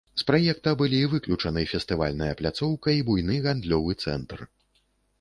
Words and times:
З 0.19 0.23
праекта 0.27 0.71
былі 0.79 1.01
выключаны 1.11 1.67
фестывальная 1.75 2.31
пляцоўка 2.41 2.99
і 2.99 3.07
буйны 3.13 3.35
гандлёвы 3.47 4.01
цэнтр. 4.09 4.39